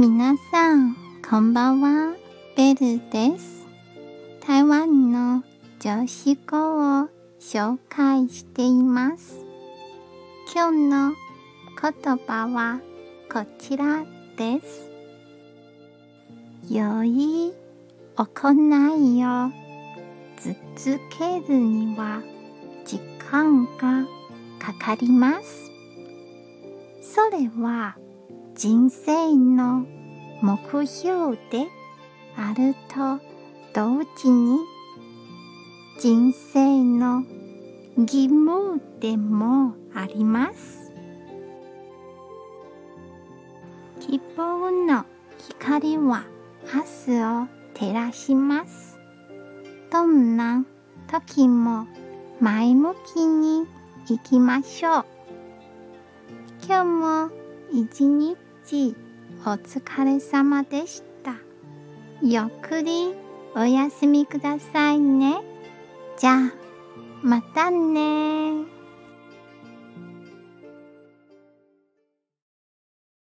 [0.00, 0.94] 皆さん、
[1.28, 2.14] こんばんは。
[2.56, 3.66] ベルです。
[4.46, 5.42] 台湾の
[5.80, 7.08] 女子語を
[7.40, 9.44] 紹介しています。
[10.54, 11.12] 今日の
[11.82, 12.80] 言葉は
[13.28, 14.04] こちら
[14.36, 14.88] です。
[16.70, 17.52] 良い
[18.14, 19.50] 行いを
[20.76, 22.22] 続けるには
[22.86, 24.06] 時間が
[24.60, 25.72] かかります。
[27.02, 27.96] それは
[28.58, 29.86] 人生の
[30.42, 31.68] 目標で
[32.36, 33.20] あると
[33.72, 34.58] 同時に
[36.00, 37.22] 人生の
[37.96, 40.90] 義務でもあります。
[44.00, 45.04] 希望の
[45.38, 46.24] 光は
[46.74, 48.98] 明日を照らします。
[49.92, 50.64] どんな
[51.06, 51.86] 時も
[52.40, 53.68] 前向きに
[54.08, 55.04] 行きましょう。
[56.66, 57.30] 今日も
[57.72, 58.36] 一日
[58.70, 58.94] 日
[59.46, 61.32] お疲れ様でした。
[62.22, 63.14] ゆっくり
[63.54, 65.38] お休みくださいね。
[66.18, 66.52] じゃあ、
[67.22, 68.77] またね